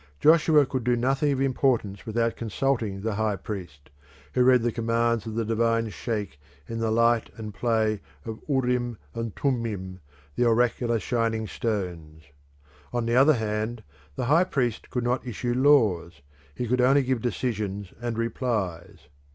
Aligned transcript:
Joshua 0.19 0.65
could 0.65 0.83
do 0.83 0.95
nothing 0.95 1.31
of 1.31 1.39
importance 1.39 2.07
without 2.07 2.35
consulting 2.35 3.01
the 3.01 3.13
high 3.13 3.35
priest, 3.35 3.91
who 4.33 4.41
read 4.43 4.63
the 4.63 4.71
commands 4.71 5.27
of 5.27 5.35
the 5.35 5.45
Divine 5.45 5.91
Sheikh 5.91 6.39
in 6.67 6.79
the 6.79 6.89
light 6.89 7.29
and 7.35 7.53
play 7.53 8.01
of 8.25 8.39
Urim 8.49 8.97
and 9.13 9.35
Thummim, 9.35 9.99
the 10.35 10.45
oracular 10.45 10.99
shining 10.99 11.45
stones. 11.45 12.23
On 12.91 13.05
the 13.05 13.15
other 13.15 13.35
hand, 13.35 13.83
the 14.15 14.25
high 14.25 14.43
priest 14.43 14.89
could 14.89 15.03
not 15.03 15.23
issue 15.27 15.53
laws; 15.53 16.23
he 16.55 16.65
could 16.67 16.81
only 16.81 17.03
give 17.03 17.21
decisions 17.21 17.93
and 18.01 18.17
replies. 18.17 19.07